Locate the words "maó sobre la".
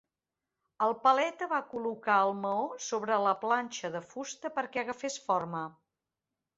2.47-3.37